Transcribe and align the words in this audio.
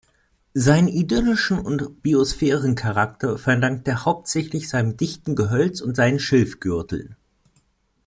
Seinen 0.55 0.87
idyllischen 0.87 1.59
und 1.59 2.01
Biosphären-Charakter 2.01 3.37
verdankt 3.37 3.87
er 3.87 4.03
hauptsächlich 4.03 4.67
seinem 4.67 4.97
dichten 4.97 5.35
Gehölz 5.35 5.79
und 5.79 5.95
seinen 5.95 6.17
Schilfgürteln. 6.17 7.15